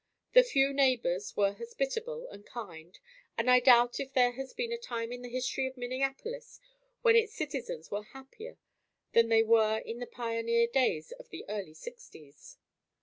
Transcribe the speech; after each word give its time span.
The 0.33 0.41
few 0.41 0.73
neighbors 0.73 1.37
were 1.37 1.53
hospitable 1.53 2.27
and 2.29 2.43
kind 2.43 2.97
and 3.37 3.51
I 3.51 3.59
doubt 3.59 3.99
if 3.99 4.13
there 4.13 4.31
has 4.31 4.51
been 4.51 4.71
a 4.71 4.77
time 4.79 5.11
in 5.11 5.21
the 5.21 5.29
history 5.29 5.67
of 5.67 5.77
Minneapolis 5.77 6.59
when 7.03 7.15
its 7.15 7.35
citizens 7.35 7.91
were 7.91 8.01
happier 8.01 8.57
than 9.13 9.29
they 9.29 9.43
were 9.43 9.77
in 9.85 9.99
the 9.99 10.07
pioneer 10.07 10.65
days 10.65 11.11
of 11.11 11.29
the 11.29 11.45
early 11.47 11.75
sixties. 11.75 12.57